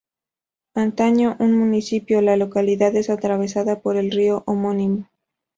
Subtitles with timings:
[0.73, 5.07] Antaño un municipio, la localidad es atravesada por el río homónimo.